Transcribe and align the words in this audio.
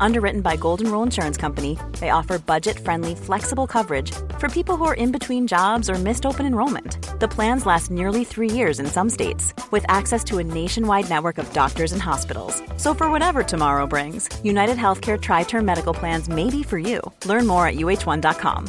Underwritten 0.00 0.40
by 0.40 0.56
Golden 0.56 0.90
Rule 0.90 1.02
Insurance 1.02 1.36
Company, 1.36 1.78
they 2.00 2.10
offer 2.10 2.38
budget 2.38 2.78
friendly, 2.78 3.14
flexible 3.14 3.66
coverage 3.66 4.12
for 4.38 4.48
people 4.48 4.76
who 4.76 4.84
are 4.84 4.94
in 4.94 5.12
between 5.12 5.46
jobs 5.46 5.88
or 5.90 5.94
missed 5.94 6.26
open 6.26 6.46
enrollment. 6.46 6.98
The 7.20 7.28
plans 7.28 7.66
last 7.66 7.90
nearly 7.90 8.24
three 8.24 8.50
years 8.50 8.80
in 8.80 8.86
some 8.86 9.10
states, 9.10 9.54
with 9.70 9.84
access 9.88 10.22
to 10.24 10.38
a 10.38 10.44
nationwide 10.44 11.08
network 11.08 11.38
of 11.38 11.52
doctors 11.52 11.92
and 11.92 12.02
hospitals. 12.02 12.62
So, 12.76 12.94
for 12.94 13.10
whatever 13.10 13.42
tomorrow 13.42 13.86
brings, 13.86 14.28
United 14.44 14.76
Healthcare 14.76 15.20
Tri 15.20 15.44
Term 15.44 15.64
Medical 15.64 15.94
Plans 15.94 16.28
may 16.28 16.50
be 16.50 16.62
for 16.62 16.78
you. 16.78 17.00
Learn 17.24 17.46
more 17.46 17.66
at 17.66 17.76
uh1.com. 17.76 18.66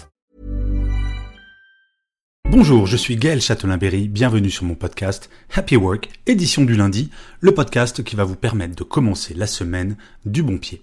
Bonjour, 2.50 2.88
je 2.88 2.96
suis 2.96 3.18
Gaël 3.18 3.42
Châtelain-Berry, 3.42 4.08
bienvenue 4.08 4.50
sur 4.50 4.64
mon 4.64 4.76
podcast 4.76 5.30
Happy 5.54 5.76
Work, 5.76 6.08
édition 6.28 6.64
du 6.64 6.76
lundi, 6.76 7.12
le 7.42 7.54
podcast 7.54 8.06
qui 8.06 8.16
va 8.16 8.24
vous 8.24 8.38
permettre 8.38 8.74
de 8.74 8.84
commencer 8.84 9.34
la 9.34 9.48
semaine 9.48 9.98
du 10.26 10.44
bon 10.44 10.58
pied. 10.58 10.82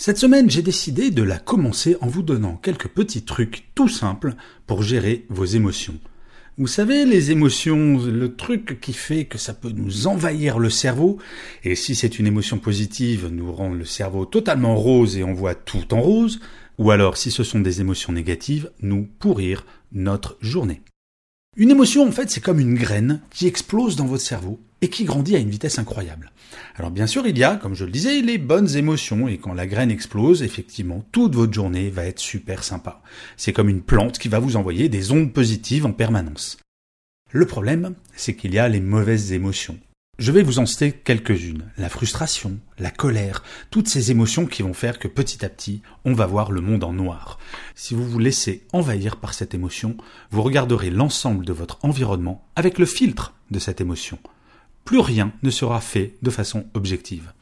Cette 0.00 0.18
semaine, 0.18 0.48
j'ai 0.48 0.62
décidé 0.62 1.10
de 1.10 1.24
la 1.24 1.40
commencer 1.40 1.96
en 2.00 2.06
vous 2.06 2.22
donnant 2.22 2.54
quelques 2.54 2.86
petits 2.86 3.22
trucs 3.24 3.64
tout 3.74 3.88
simples 3.88 4.36
pour 4.68 4.80
gérer 4.80 5.26
vos 5.28 5.44
émotions. 5.44 5.98
Vous 6.56 6.68
savez, 6.68 7.04
les 7.04 7.32
émotions, 7.32 7.98
le 8.06 8.36
truc 8.36 8.80
qui 8.80 8.92
fait 8.92 9.24
que 9.24 9.38
ça 9.38 9.54
peut 9.54 9.72
nous 9.74 10.06
envahir 10.06 10.60
le 10.60 10.70
cerveau, 10.70 11.18
et 11.64 11.74
si 11.74 11.96
c'est 11.96 12.20
une 12.20 12.28
émotion 12.28 12.58
positive, 12.58 13.26
nous 13.26 13.52
rend 13.52 13.74
le 13.74 13.84
cerveau 13.84 14.24
totalement 14.24 14.76
rose 14.76 15.16
et 15.16 15.24
on 15.24 15.34
voit 15.34 15.56
tout 15.56 15.92
en 15.92 16.00
rose, 16.00 16.38
ou 16.78 16.92
alors 16.92 17.16
si 17.16 17.32
ce 17.32 17.42
sont 17.42 17.58
des 17.58 17.80
émotions 17.80 18.12
négatives, 18.12 18.70
nous 18.80 19.08
pourrir 19.18 19.66
notre 19.90 20.38
journée. 20.40 20.80
Une 21.58 21.72
émotion, 21.72 22.06
en 22.06 22.12
fait, 22.12 22.30
c'est 22.30 22.40
comme 22.40 22.60
une 22.60 22.76
graine 22.76 23.20
qui 23.30 23.48
explose 23.48 23.96
dans 23.96 24.06
votre 24.06 24.22
cerveau 24.22 24.60
et 24.80 24.88
qui 24.88 25.02
grandit 25.02 25.34
à 25.34 25.40
une 25.40 25.50
vitesse 25.50 25.80
incroyable. 25.80 26.30
Alors 26.76 26.92
bien 26.92 27.08
sûr, 27.08 27.26
il 27.26 27.36
y 27.36 27.42
a, 27.42 27.56
comme 27.56 27.74
je 27.74 27.84
le 27.84 27.90
disais, 27.90 28.22
les 28.22 28.38
bonnes 28.38 28.76
émotions, 28.76 29.26
et 29.26 29.38
quand 29.38 29.54
la 29.54 29.66
graine 29.66 29.90
explose, 29.90 30.44
effectivement, 30.44 31.04
toute 31.10 31.34
votre 31.34 31.52
journée 31.52 31.90
va 31.90 32.04
être 32.04 32.20
super 32.20 32.62
sympa. 32.62 33.02
C'est 33.36 33.52
comme 33.52 33.68
une 33.68 33.82
plante 33.82 34.20
qui 34.20 34.28
va 34.28 34.38
vous 34.38 34.54
envoyer 34.54 34.88
des 34.88 35.10
ondes 35.10 35.32
positives 35.32 35.84
en 35.84 35.92
permanence. 35.92 36.58
Le 37.32 37.44
problème, 37.44 37.96
c'est 38.14 38.36
qu'il 38.36 38.54
y 38.54 38.60
a 38.60 38.68
les 38.68 38.80
mauvaises 38.80 39.32
émotions. 39.32 39.80
Je 40.18 40.32
vais 40.32 40.42
vous 40.42 40.58
en 40.58 40.66
citer 40.66 40.90
quelques-unes. 40.90 41.70
La 41.76 41.88
frustration, 41.88 42.58
la 42.80 42.90
colère, 42.90 43.44
toutes 43.70 43.86
ces 43.86 44.10
émotions 44.10 44.46
qui 44.46 44.62
vont 44.62 44.74
faire 44.74 44.98
que 44.98 45.06
petit 45.06 45.44
à 45.44 45.48
petit, 45.48 45.80
on 46.04 46.12
va 46.12 46.26
voir 46.26 46.50
le 46.50 46.60
monde 46.60 46.82
en 46.82 46.92
noir. 46.92 47.38
Si 47.76 47.94
vous 47.94 48.04
vous 48.04 48.18
laissez 48.18 48.66
envahir 48.72 49.14
par 49.14 49.32
cette 49.32 49.54
émotion, 49.54 49.96
vous 50.32 50.42
regarderez 50.42 50.90
l'ensemble 50.90 51.46
de 51.46 51.52
votre 51.52 51.78
environnement 51.84 52.44
avec 52.56 52.80
le 52.80 52.86
filtre 52.86 53.32
de 53.52 53.60
cette 53.60 53.80
émotion. 53.80 54.18
Plus 54.84 54.98
rien 54.98 55.32
ne 55.44 55.50
sera 55.50 55.80
fait 55.80 56.16
de 56.20 56.30
façon 56.30 56.66
objective. 56.74 57.32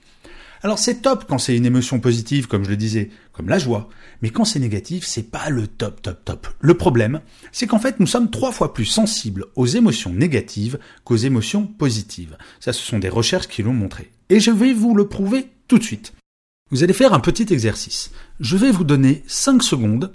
Alors 0.67 0.81
c'est 0.81 1.01
top 1.01 1.27
quand 1.29 1.39
c'est 1.39 1.57
une 1.57 1.65
émotion 1.65 2.01
positive, 2.01 2.49
comme 2.49 2.65
je 2.65 2.71
le 2.71 2.77
disais, 2.77 3.11
comme 3.33 3.49
la 3.49 3.57
joie, 3.61 3.89
mais 4.21 4.31
quand 4.31 4.45
c'est 4.45 4.59
négatif, 4.59 5.07
c'est 5.07 5.31
pas 5.31 5.49
le 5.49 5.69
top 5.69 6.03
top 6.03 6.25
top. 6.25 6.49
Le 6.59 6.75
problème, 6.75 7.21
c'est 7.53 7.69
qu'en 7.69 7.79
fait 7.79 8.01
nous 8.01 8.07
sommes 8.09 8.33
trois 8.33 8.51
fois 8.51 8.75
plus 8.75 8.85
sensibles 8.85 9.45
aux 9.55 9.67
émotions 9.67 10.13
négatives 10.13 10.81
qu'aux 11.05 11.15
émotions 11.15 11.69
positives. 11.69 12.37
Ça, 12.59 12.73
ce 12.73 12.85
sont 12.85 12.99
des 12.99 13.09
recherches 13.09 13.47
qui 13.47 13.63
l'ont 13.63 13.73
montré. 13.73 14.11
Et 14.29 14.41
je 14.41 14.51
vais 14.51 14.73
vous 14.73 14.97
le 14.97 15.07
prouver 15.07 15.47
tout 15.69 15.79
de 15.79 15.85
suite. 15.85 16.15
Vous 16.73 16.83
allez 16.83 16.95
faire 16.95 17.15
un 17.15 17.21
petit 17.21 17.47
exercice. 17.53 18.11
Je 18.41 18.57
vais 18.57 18.73
vous 18.73 18.83
donner 18.83 19.23
5 19.29 19.63
secondes 19.63 20.11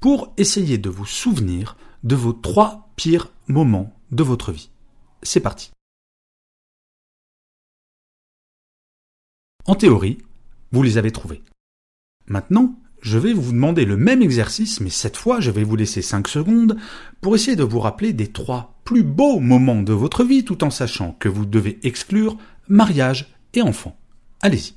pour 0.00 0.34
essayer 0.38 0.76
de 0.76 0.90
vous 0.90 1.06
souvenir 1.06 1.76
de 2.02 2.16
vos 2.16 2.32
trois 2.32 2.90
pires 2.96 3.30
moments 3.46 3.94
de 4.10 4.24
votre 4.24 4.50
vie. 4.50 4.70
C'est 5.22 5.38
parti. 5.38 5.70
En 9.66 9.74
théorie, 9.74 10.18
vous 10.72 10.82
les 10.82 10.98
avez 10.98 11.10
trouvés. 11.10 11.42
Maintenant, 12.26 12.78
je 13.00 13.18
vais 13.18 13.32
vous 13.32 13.52
demander 13.52 13.86
le 13.86 13.96
même 13.96 14.20
exercice, 14.20 14.80
mais 14.80 14.90
cette 14.90 15.16
fois, 15.16 15.40
je 15.40 15.50
vais 15.50 15.64
vous 15.64 15.76
laisser 15.76 16.02
5 16.02 16.28
secondes 16.28 16.76
pour 17.22 17.34
essayer 17.34 17.56
de 17.56 17.62
vous 17.62 17.80
rappeler 17.80 18.12
des 18.12 18.28
trois 18.28 18.74
plus 18.84 19.02
beaux 19.02 19.40
moments 19.40 19.82
de 19.82 19.94
votre 19.94 20.24
vie 20.24 20.44
tout 20.44 20.64
en 20.64 20.70
sachant 20.70 21.12
que 21.12 21.28
vous 21.28 21.46
devez 21.46 21.78
exclure 21.82 22.36
mariage 22.68 23.34
et 23.54 23.62
enfant. 23.62 23.96
Allez-y. 24.42 24.74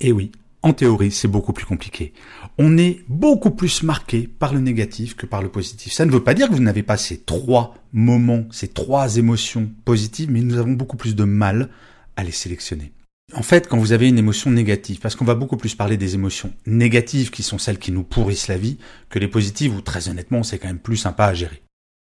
Eh 0.00 0.12
oui, 0.12 0.32
en 0.62 0.72
théorie, 0.74 1.10
c'est 1.10 1.28
beaucoup 1.28 1.52
plus 1.52 1.64
compliqué. 1.64 2.12
On 2.58 2.76
est 2.76 3.00
beaucoup 3.08 3.50
plus 3.50 3.82
marqué 3.82 4.28
par 4.28 4.52
le 4.52 4.60
négatif 4.60 5.16
que 5.16 5.26
par 5.26 5.42
le 5.42 5.48
positif. 5.48 5.92
Ça 5.92 6.04
ne 6.04 6.10
veut 6.10 6.22
pas 6.22 6.34
dire 6.34 6.48
que 6.48 6.54
vous 6.54 6.60
n'avez 6.60 6.82
pas 6.82 6.98
ces 6.98 7.18
trois 7.18 7.74
moments, 7.92 8.44
ces 8.50 8.68
trois 8.68 9.16
émotions 9.16 9.70
positives, 9.84 10.30
mais 10.30 10.42
nous 10.42 10.58
avons 10.58 10.72
beaucoup 10.72 10.98
plus 10.98 11.16
de 11.16 11.24
mal 11.24 11.70
à 12.16 12.24
les 12.24 12.32
sélectionner. 12.32 12.92
En 13.32 13.42
fait, 13.42 13.68
quand 13.68 13.78
vous 13.78 13.92
avez 13.92 14.08
une 14.08 14.18
émotion 14.18 14.50
négative, 14.50 14.98
parce 14.98 15.14
qu'on 15.14 15.24
va 15.24 15.34
beaucoup 15.34 15.56
plus 15.56 15.74
parler 15.74 15.96
des 15.96 16.14
émotions 16.14 16.52
négatives 16.66 17.30
qui 17.30 17.42
sont 17.42 17.58
celles 17.58 17.78
qui 17.78 17.92
nous 17.92 18.02
pourrissent 18.02 18.48
la 18.48 18.58
vie, 18.58 18.78
que 19.08 19.20
les 19.20 19.28
positives 19.28 19.74
où 19.74 19.80
très 19.80 20.08
honnêtement 20.08 20.42
c'est 20.42 20.58
quand 20.58 20.68
même 20.68 20.78
plus 20.78 20.96
sympa 20.96 21.26
à 21.26 21.34
gérer. 21.34 21.62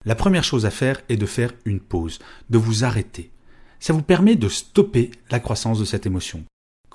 La 0.04 0.14
première 0.14 0.44
chose 0.44 0.66
à 0.66 0.70
faire 0.70 1.00
est 1.08 1.16
de 1.16 1.26
faire 1.26 1.52
une 1.64 1.80
pause, 1.80 2.20
de 2.50 2.58
vous 2.58 2.84
arrêter. 2.84 3.32
Ça 3.80 3.92
vous 3.92 4.02
permet 4.02 4.36
de 4.36 4.48
stopper 4.48 5.10
la 5.30 5.40
croissance 5.40 5.80
de 5.80 5.84
cette 5.84 6.06
émotion. 6.06 6.44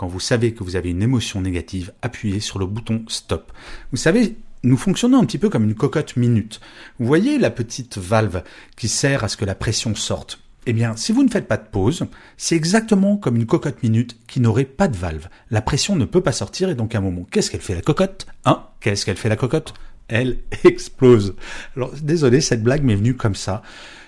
Quand 0.02 0.08
vous 0.08 0.20
savez 0.20 0.56
que 0.56 0.64
vous 0.64 0.76
avez 0.76 0.90
une 0.90 1.04
émotion 1.04 1.42
négative, 1.42 1.94
appuyez 2.02 2.40
sur 2.40 2.58
le 2.58 2.66
bouton 2.66 3.06
stop. 3.08 3.52
Vous 3.92 3.98
savez, 3.98 4.36
nous 4.64 4.76
fonctionnons 4.76 5.22
un 5.22 5.26
petit 5.26 5.38
peu 5.38 5.48
comme 5.48 5.66
une 5.66 5.76
cocotte 5.76 6.18
minute. 6.18 6.60
Vous 6.98 7.06
voyez 7.06 7.38
la 7.38 7.52
petite 7.52 8.00
valve 8.00 8.42
qui 8.76 8.88
sert 8.88 9.24
à 9.24 9.28
ce 9.28 9.38
que 9.38 9.46
la 9.46 9.54
pression 9.54 9.94
sorte? 9.94 10.40
Eh 10.66 10.74
bien, 10.74 10.96
si 10.96 11.12
vous 11.12 11.22
ne 11.22 11.30
faites 11.30 11.48
pas 11.48 11.58
de 11.58 11.68
pause, 11.68 12.08
c'est 12.36 12.56
exactement 12.56 13.16
comme 13.16 13.36
une 13.36 13.46
cocotte 13.46 13.84
minute 13.84 14.18
qui 14.26 14.40
n'aurait 14.40 14.66
pas 14.66 14.88
de 14.88 14.98
valve. 14.98 15.28
La 15.52 15.62
pression 15.62 15.96
ne 15.96 16.06
peut 16.06 16.22
pas 16.22 16.32
sortir 16.32 16.72
et 16.72 16.74
donc 16.74 16.96
à 16.96 16.98
un 16.98 17.02
moment, 17.02 17.28
qu'est-ce 17.30 17.52
qu'elle 17.52 17.62
fait 17.62 17.76
la 17.76 17.84
cocotte? 17.84 18.26
Hein? 18.46 18.66
Qu'est-ce 18.80 19.06
qu'elle 19.06 19.18
fait 19.18 19.30
la 19.30 19.36
cocotte? 19.36 19.76
Elle 20.08 20.40
explose. 20.64 21.36
Alors, 21.76 21.94
désolé, 22.02 22.42
cette 22.42 22.64
blague 22.64 22.84
m'est 22.84 22.96
venue 22.96 23.16
comme 23.16 23.36
ça. 23.36 23.62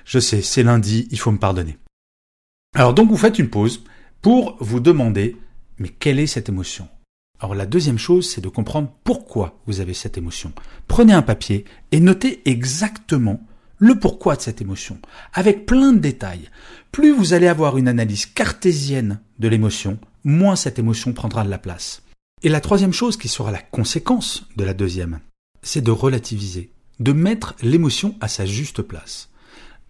Je 0.05 0.17
sais, 0.17 0.41
c'est 0.41 0.63
lundi, 0.63 1.07
il 1.11 1.19
faut 1.19 1.31
me 1.31 1.37
pardonner. 1.37 1.77
Alors 2.73 2.95
donc 2.95 3.11
vous 3.11 3.17
faites 3.17 3.37
une 3.37 3.51
pause 3.51 3.83
pour 4.23 4.57
vous 4.59 4.79
demander 4.79 5.37
mais 5.77 5.89
quelle 5.89 6.19
est 6.19 6.27
cette 6.27 6.49
émotion? 6.49 6.87
Alors 7.39 7.55
la 7.55 7.65
deuxième 7.65 7.97
chose, 7.97 8.29
c'est 8.29 8.41
de 8.41 8.49
comprendre 8.49 8.91
pourquoi 9.03 9.59
vous 9.67 9.81
avez 9.81 9.93
cette 9.93 10.17
émotion. 10.17 10.53
Prenez 10.87 11.13
un 11.13 11.21
papier 11.21 11.65
et 11.91 11.99
notez 11.99 12.41
exactement 12.49 13.41
le 13.77 13.99
pourquoi 13.99 14.37
de 14.37 14.41
cette 14.41 14.61
émotion, 14.61 14.97
avec 15.33 15.65
plein 15.65 15.91
de 15.91 15.99
détails. 15.99 16.49
Plus 16.91 17.11
vous 17.11 17.33
allez 17.33 17.47
avoir 17.47 17.77
une 17.77 17.89
analyse 17.89 18.25
cartésienne 18.25 19.19
de 19.39 19.47
l'émotion, 19.49 19.99
moins 20.23 20.55
cette 20.55 20.79
émotion 20.79 21.11
prendra 21.11 21.43
de 21.43 21.49
la 21.49 21.57
place. 21.57 22.01
Et 22.43 22.49
la 22.49 22.61
troisième 22.61 22.93
chose 22.93 23.17
qui 23.17 23.27
sera 23.27 23.51
la 23.51 23.61
conséquence 23.61 24.47
de 24.55 24.63
la 24.63 24.73
deuxième, 24.73 25.19
c'est 25.61 25.83
de 25.83 25.91
relativiser, 25.91 26.71
de 26.99 27.11
mettre 27.11 27.55
l'émotion 27.61 28.15
à 28.21 28.29
sa 28.29 28.45
juste 28.45 28.81
place. 28.81 29.29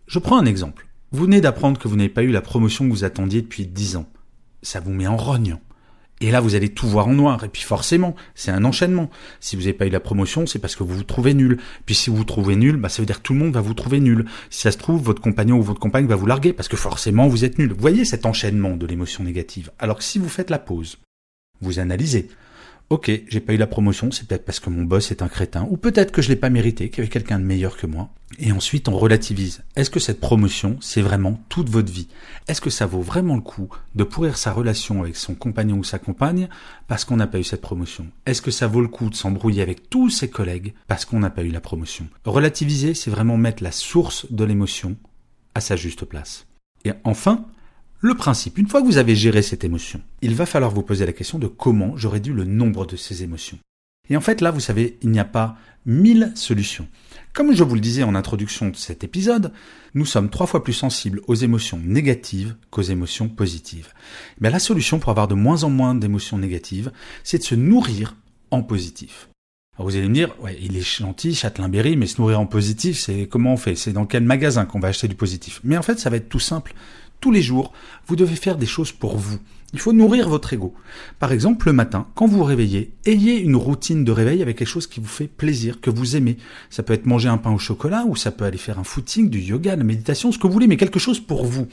Je 0.07 0.19
prends 0.19 0.38
un 0.39 0.45
exemple. 0.45 0.88
Vous 1.11 1.25
venez 1.25 1.41
d'apprendre 1.41 1.79
que 1.79 1.88
vous 1.88 1.95
n'avez 1.95 2.09
pas 2.09 2.23
eu 2.23 2.31
la 2.31 2.41
promotion 2.41 2.85
que 2.85 2.91
vous 2.91 3.03
attendiez 3.03 3.44
depuis 3.44 3.67
dix 3.67 3.95
ans. 3.95 4.09
Ça 4.63 4.79
vous 4.79 4.91
met 4.91 5.05
en 5.05 5.17
rognant. 5.17 5.61
Et 6.23 6.31
là, 6.31 6.39
vous 6.39 6.56
allez 6.56 6.69
tout 6.69 6.88
voir 6.88 7.09
en 7.09 7.13
noir. 7.13 7.44
Et 7.44 7.50
puis 7.50 7.63
forcément, 7.63 8.16
c'est 8.34 8.50
un 8.50 8.63
enchaînement. 8.63 9.09
Si 9.41 9.57
vous 9.57 9.63
n'avez 9.63 9.73
pas 9.73 9.85
eu 9.85 9.89
la 9.89 10.00
promotion, 10.00 10.45
c'est 10.45 10.57
parce 10.57 10.73
que 10.78 10.84
vous 10.84 10.95
vous 10.95 11.03
trouvez 11.03 11.34
nul. 11.34 11.57
Puis 11.85 11.95
si 11.95 12.09
vous 12.09 12.16
vous 12.16 12.23
trouvez 12.23 12.56
nul, 12.56 12.78
bah, 12.78 12.88
ça 12.88 13.01
veut 13.01 13.06
dire 13.06 13.17
que 13.17 13.23
tout 13.23 13.34
le 13.34 13.39
monde 13.39 13.53
va 13.53 13.59
vous 13.59 13.73
trouver 13.73 14.00
nul. 14.00 14.23
Si 14.50 14.62
ça 14.62 14.72
se 14.72 14.78
trouve, 14.78 15.03
votre 15.03 15.22
compagnon 15.22 15.57
ou 15.57 15.62
votre 15.62 15.81
compagne 15.81 16.07
va 16.07 16.16
vous 16.16 16.25
larguer 16.25 16.53
parce 16.53 16.69
que 16.69 16.78
forcément, 16.78 17.28
vous 17.28 17.44
êtes 17.44 17.59
nul. 17.59 17.73
Vous 17.73 17.81
voyez 17.81 18.06
cet 18.06 18.25
enchaînement 18.25 18.78
de 18.78 18.88
l'émotion 18.88 19.25
négative. 19.25 19.69
Alors 19.79 19.97
que 19.97 20.03
si 20.06 20.17
vous 20.17 20.29
faites 20.29 20.50
la 20.50 20.59
pause, 20.59 20.97
vous 21.59 21.79
analysez, 21.79 22.29
Ok, 22.94 23.09
j'ai 23.28 23.40
pas 23.40 23.56
eu 23.56 23.58
la 23.58 23.66
promotion, 23.66 24.12
c'est 24.12 24.28
peut-être 24.28 24.45
parce 24.45 24.60
que 24.60 24.69
mon 24.69 24.84
boss 24.84 25.10
est 25.10 25.24
un 25.24 25.28
crétin, 25.28 25.68
ou 25.72 25.78
peut-être 25.78 26.12
que 26.12 26.22
je 26.22 26.30
l'ai 26.30 26.36
pas 26.36 26.51
mérité, 26.51 26.92
qu'il 26.92 27.00
y 27.00 27.01
avait 27.01 27.10
quelqu'un 27.10 27.40
de 27.40 27.44
meilleur 27.44 27.75
que 27.75 27.88
moi. 27.88 28.12
Et 28.38 28.51
ensuite, 28.51 28.88
on 28.88 28.95
relativise. 28.95 29.63
Est-ce 29.75 29.90
que 29.90 30.00
cette 30.00 30.19
promotion, 30.19 30.78
c'est 30.80 31.01
vraiment 31.01 31.42
toute 31.50 31.69
votre 31.69 31.92
vie? 31.92 32.07
Est-ce 32.48 32.62
que 32.62 32.69
ça 32.69 32.86
vaut 32.86 33.01
vraiment 33.01 33.34
le 33.34 33.42
coup 33.42 33.68
de 33.95 34.04
pourrir 34.04 34.38
sa 34.38 34.54
relation 34.54 35.01
avec 35.01 35.16
son 35.16 35.34
compagnon 35.34 35.78
ou 35.78 35.84
sa 35.84 35.98
compagne 35.98 36.50
parce 36.88 37.04
qu'on 37.04 37.18
n'a 37.18 37.25
pas 37.25 37.40
eu 37.40 37.44
cette 37.44 37.62
promotion? 37.62 38.06
Est-ce 38.28 38.44
que 38.44 38.51
ça 38.51 38.68
vaut 38.68 38.81
le 38.81 38.88
coup 38.88 39.10
de 39.10 39.16
s'embrouiller 39.16 39.63
avec 39.63 39.89
tous 39.89 40.12
ses 40.12 40.30
collègues 40.30 40.75
parce 40.88 41.04
qu'on 41.04 41.19
n'a 41.19 41.31
pas 41.31 41.42
eu 41.42 41.50
la 41.50 41.62
promotion? 41.62 42.07
Relativiser, 42.25 42.94
c'est 42.94 43.10
vraiment 43.10 43.38
mettre 43.38 43.63
la 43.63 43.72
source 43.72 44.31
de 44.31 44.44
l'émotion 44.44 44.98
à 45.56 45.62
sa 45.62 45.75
juste 45.75 46.06
place. 46.06 46.46
Et 46.86 46.92
enfin, 47.06 47.48
le 48.03 48.15
principe, 48.15 48.57
une 48.57 48.67
fois 48.67 48.81
que 48.81 48.85
vous 48.85 48.97
avez 48.97 49.15
géré 49.15 49.41
cette 49.41 49.63
émotion, 49.63 50.01
il 50.21 50.35
va 50.35 50.45
falloir 50.45 50.71
vous 50.71 50.83
poser 50.83 51.05
la 51.05 51.13
question 51.13 51.39
de 51.39 51.47
comment 51.47 51.95
j'aurais 51.95 52.19
dû 52.19 52.33
le 52.33 52.44
nombre 52.44 52.85
de 52.85 52.97
ces 52.97 53.23
émotions. 53.23 53.57
Et 54.09 54.17
en 54.17 54.21
fait, 54.21 54.41
là, 54.41 54.51
vous 54.51 54.59
savez, 54.59 54.97
il 55.01 55.09
n'y 55.09 55.21
a 55.21 55.25
pas 55.25 55.55
mille 55.85 56.33
solutions. 56.35 56.89
Comme 57.31 57.55
je 57.55 57.63
vous 57.63 57.75
le 57.75 57.81
disais 57.81 58.03
en 58.03 58.13
introduction 58.13 58.67
de 58.67 58.75
cet 58.75 59.05
épisode, 59.05 59.53
nous 59.94 60.05
sommes 60.05 60.29
trois 60.29 60.47
fois 60.47 60.65
plus 60.65 60.73
sensibles 60.73 61.21
aux 61.27 61.35
émotions 61.35 61.79
négatives 61.81 62.57
qu'aux 62.71 62.81
émotions 62.81 63.29
positives. 63.29 63.94
Mais 64.41 64.50
la 64.50 64.59
solution 64.59 65.00
pour 65.00 65.11
avoir 65.11 65.29
de 65.29 65.35
moins 65.35 65.63
en 65.63 65.69
moins 65.69 65.95
d'émotions 65.95 66.38
négatives, 66.38 66.91
c'est 67.23 67.38
de 67.38 67.44
se 67.44 67.55
nourrir 67.55 68.17
en 68.51 68.63
positif. 68.63 69.29
Alors 69.75 69.89
vous 69.89 69.95
allez 69.95 70.09
me 70.09 70.13
dire, 70.13 70.35
ouais, 70.41 70.59
il 70.61 70.75
est 70.75 70.81
gentil, 70.81 71.33
Châtelain-Berry, 71.33 71.95
mais 71.95 72.05
se 72.05 72.21
nourrir 72.21 72.39
en 72.39 72.45
positif, 72.45 73.00
c'est 73.00 73.27
comment 73.27 73.53
on 73.53 73.57
fait? 73.57 73.75
C'est 73.75 73.94
dans 73.94 74.05
quel 74.05 74.23
magasin 74.23 74.65
qu'on 74.65 74.79
va 74.79 74.89
acheter 74.89 75.07
du 75.07 75.15
positif? 75.15 75.61
Mais 75.63 75.77
en 75.77 75.81
fait, 75.81 76.00
ça 76.00 76.11
va 76.11 76.17
être 76.17 76.29
tout 76.29 76.39
simple. 76.39 76.75
Tous 77.24 77.31
les 77.31 77.42
jours, 77.42 77.72
vous 78.06 78.18
devez 78.18 78.36
faire 78.36 78.58
des 78.58 78.66
choses 78.66 78.92
pour 78.92 79.16
vous. 79.16 79.40
Il 79.72 79.80
faut 79.80 79.94
nourrir 79.94 80.28
votre 80.28 80.52
ego. 80.52 80.74
Par 81.20 81.31
exemple, 81.31 81.68
le 81.68 81.72
matin, 81.72 82.06
quand 82.16 82.28
vous 82.28 82.40
vous 82.40 82.44
réveillez, 82.44 82.96
ayez 83.06 83.40
une 83.40 83.56
routine 83.56 84.04
de 84.04 84.12
réveil 84.12 84.42
avec 84.42 84.58
quelque 84.58 84.68
chose 84.68 84.88
qui 84.88 85.00
vous 85.00 85.08
fait 85.08 85.28
plaisir, 85.28 85.80
que 85.80 85.90
vous 85.90 86.18
aimez. 86.18 86.36
Ça 86.70 86.84
peut 86.84 86.92
être 86.92 87.06
manger 87.06 87.30
un 87.30 87.38
pain 87.38 87.54
au 87.54 87.58
chocolat, 87.58 88.04
ou 88.06 88.18
ça 88.18 88.31
peut 88.31 88.44
aller 88.44 88.58
faire 88.58 88.78
un 88.78 88.84
footing, 88.84 89.30
du 89.30 89.40
yoga, 89.40 89.75
de 89.75 89.80
la 89.80 89.86
méditation, 89.86 90.34
ce 90.34 90.38
que 90.38 90.48
vous 90.48 90.52
voulez, 90.52 90.68
mais 90.68 90.75
quelque 90.75 91.00
chose 91.00 91.22
pour 91.22 91.46
vous. 91.46 91.70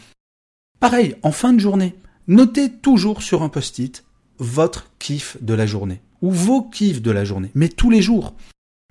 Pareil, 0.79 1.17
en 1.25 1.33
fin 1.33 1.53
de 1.53 1.59
journée, 1.59 1.97
notez 2.29 2.71
toujours 2.71 3.21
sur 3.21 3.43
un 3.43 3.49
post-it 3.49 4.05
votre 4.39 4.87
kiff 5.01 5.37
de 5.41 5.55
la 5.55 5.67
journée, 5.67 6.01
ou 6.23 6.31
vos 6.31 6.63
kiffs 6.63 7.03
de 7.03 7.11
la 7.11 7.25
journée, 7.25 7.51
mais 7.57 7.69
tous 7.69 7.91
les 7.91 8.03
jours. 8.03 8.37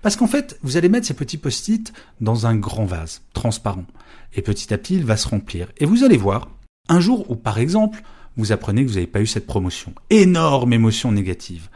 Parce 0.02 0.16
qu'en 0.16 0.26
fait, 0.26 0.58
vous 0.62 0.76
allez 0.76 0.88
mettre 0.88 1.06
ces 1.06 1.14
petits 1.14 1.36
post-it 1.36 1.92
dans 2.20 2.46
un 2.46 2.56
grand 2.56 2.86
vase, 2.86 3.22
transparent. 3.34 3.84
Et 4.34 4.42
petit 4.42 4.72
à 4.72 4.78
petit, 4.78 4.94
il 4.94 5.04
va 5.04 5.16
se 5.16 5.28
remplir. 5.28 5.68
Et 5.78 5.84
vous 5.84 6.04
allez 6.04 6.16
voir, 6.16 6.48
un 6.88 7.00
jour 7.00 7.30
où, 7.30 7.36
par 7.36 7.58
exemple, 7.58 8.02
vous 8.36 8.52
apprenez 8.52 8.82
que 8.82 8.88
vous 8.88 8.94
n'avez 8.94 9.06
pas 9.06 9.20
eu 9.20 9.26
cette 9.26 9.46
promotion. 9.46 9.94
Énorme 10.08 10.72
émotion 10.72 11.12
négative. 11.12 11.68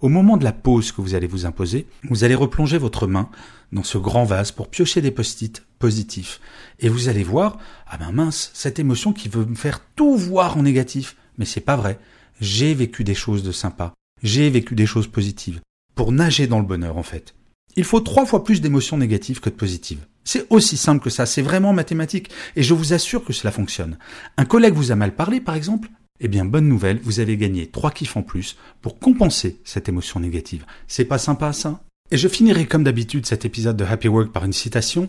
Au 0.00 0.08
moment 0.08 0.36
de 0.36 0.44
la 0.44 0.52
pause 0.52 0.92
que 0.92 1.00
vous 1.00 1.14
allez 1.14 1.26
vous 1.26 1.46
imposer, 1.46 1.86
vous 2.08 2.24
allez 2.24 2.34
replonger 2.34 2.78
votre 2.78 3.06
main 3.06 3.28
dans 3.72 3.84
ce 3.84 3.98
grand 3.98 4.24
vase 4.24 4.52
pour 4.52 4.68
piocher 4.68 5.00
des 5.00 5.10
post-it 5.10 5.64
positifs. 5.78 6.40
Et 6.80 6.88
vous 6.88 7.08
allez 7.08 7.22
voir, 7.22 7.58
ah 7.86 7.96
ben 7.96 8.12
mince, 8.12 8.50
cette 8.52 8.78
émotion 8.78 9.12
qui 9.12 9.28
veut 9.28 9.44
me 9.44 9.54
faire 9.54 9.80
tout 9.96 10.16
voir 10.16 10.56
en 10.56 10.62
négatif. 10.62 11.16
Mais 11.38 11.44
c'est 11.44 11.60
pas 11.60 11.76
vrai. 11.76 11.98
J'ai 12.40 12.74
vécu 12.74 13.04
des 13.04 13.14
choses 13.14 13.42
de 13.42 13.52
sympa. 13.52 13.94
J'ai 14.22 14.50
vécu 14.50 14.74
des 14.74 14.86
choses 14.86 15.06
positives. 15.06 15.60
Pour 15.94 16.12
nager 16.12 16.46
dans 16.46 16.58
le 16.58 16.66
bonheur, 16.66 16.96
en 16.96 17.02
fait. 17.02 17.34
Il 17.76 17.84
faut 17.84 18.00
trois 18.00 18.26
fois 18.26 18.44
plus 18.44 18.60
d'émotions 18.60 18.98
négatives 18.98 19.40
que 19.40 19.50
de 19.50 19.54
positives. 19.54 20.06
C'est 20.24 20.46
aussi 20.50 20.76
simple 20.76 21.02
que 21.02 21.10
ça, 21.10 21.26
c'est 21.26 21.42
vraiment 21.42 21.72
mathématique, 21.72 22.30
et 22.54 22.62
je 22.62 22.74
vous 22.74 22.92
assure 22.92 23.24
que 23.24 23.32
cela 23.32 23.50
fonctionne. 23.50 23.98
Un 24.36 24.44
collègue 24.44 24.74
vous 24.74 24.92
a 24.92 24.96
mal 24.96 25.14
parlé, 25.14 25.40
par 25.40 25.54
exemple, 25.54 25.88
eh 26.20 26.28
bien, 26.28 26.44
bonne 26.44 26.68
nouvelle, 26.68 27.00
vous 27.02 27.18
avez 27.18 27.36
gagné 27.36 27.66
trois 27.66 27.90
kiffs 27.90 28.16
en 28.16 28.22
plus 28.22 28.56
pour 28.80 28.98
compenser 28.98 29.58
cette 29.64 29.88
émotion 29.88 30.20
négative. 30.20 30.64
C'est 30.86 31.04
pas 31.04 31.18
sympa 31.18 31.52
ça? 31.52 31.82
Et 32.12 32.16
je 32.16 32.28
finirai 32.28 32.66
comme 32.66 32.84
d'habitude 32.84 33.26
cet 33.26 33.44
épisode 33.44 33.76
de 33.76 33.84
Happy 33.84 34.06
Work 34.06 34.30
par 34.30 34.44
une 34.44 34.52
citation. 34.52 35.08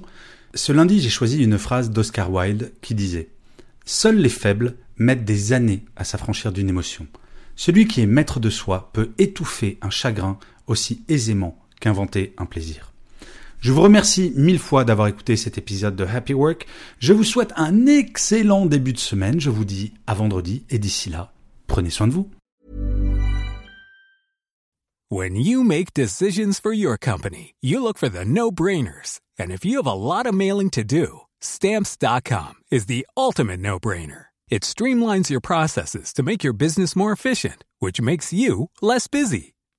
Ce 0.56 0.72
lundi, 0.72 1.02
j'ai 1.02 1.10
choisi 1.10 1.44
une 1.44 1.58
phrase 1.58 1.92
d'Oscar 1.92 2.32
Wilde 2.32 2.72
qui 2.82 2.96
disait 2.96 3.30
Seuls 3.86 4.18
les 4.18 4.30
faibles 4.30 4.78
mettent 4.98 5.26
des 5.26 5.54
années 5.54 5.84
à 5.96 6.04
s'affranchir 6.04 6.52
d'une 6.52 6.70
émotion. 6.70 7.06
Celui 7.56 7.88
qui 7.88 8.02
est 8.02 8.08
maître 8.08 8.40
de 8.40 8.50
soi 8.50 8.90
peut 8.94 9.12
étouffer 9.20 9.78
un 9.82 9.90
chagrin 9.90 10.40
aussi 10.66 11.04
aisément 11.10 11.63
qu'inventer 11.84 12.34
un 12.38 12.46
plaisir. 12.46 12.94
Je 13.60 13.72
vous 13.72 13.82
remercie 13.82 14.32
mille 14.36 14.60
fois 14.60 14.86
d'avoir 14.86 15.08
écouté 15.08 15.36
cet 15.36 15.58
épisode 15.58 15.96
de 15.96 16.06
Happy 16.06 16.34
Work. 16.34 16.66
Je 17.00 17.12
vous 17.12 17.26
souhaite 17.26 17.52
un 17.58 17.88
excellent 17.88 18.66
début 18.66 18.94
de 18.94 19.00
semaine. 19.00 19.40
Je 19.40 19.50
vous 19.50 19.66
dis 19.66 19.94
à 20.08 20.14
vendredi 20.14 20.64
et 20.70 20.80
d'ici 20.80 21.10
là, 21.10 21.34
prenez 21.68 21.90
soin 21.90 22.08
de 22.08 22.14
vous. 22.14 22.30
When 25.10 25.36
you 25.36 25.64
make 25.64 25.94
decisions 25.94 26.60
for 26.60 26.74
your 26.74 26.98
company, 26.98 27.54
you 27.62 27.82
look 27.82 27.98
for 27.98 28.10
the 28.10 28.26
no-brainers. 28.26 29.20
And 29.38 29.52
if 29.52 29.64
you 29.64 29.78
have 29.78 29.86
a 29.86 29.94
lot 29.94 30.26
of 30.26 30.34
mailing 30.34 30.70
to 30.72 30.84
do, 30.84 31.22
stamps.com 31.40 32.54
is 32.72 32.88
the 32.88 33.06
ultimate 33.16 33.60
no-brainer. 33.60 34.28
It 34.50 34.64
streamlines 34.64 35.30
your 35.30 35.42
processes 35.42 36.14
to 36.14 36.24
make 36.24 36.44
your 36.44 36.54
business 36.54 36.96
more 36.96 37.12
efficient, 37.12 37.64
which 37.80 38.02
makes 38.02 38.34
you 38.34 38.70
less 38.82 39.08
busy. 39.08 39.54